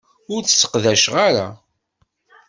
[0.33, 1.47] Ur t-sseqdacen ara.